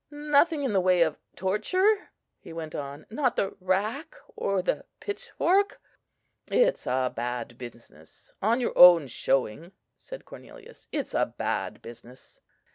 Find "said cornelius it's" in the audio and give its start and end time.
9.99-11.13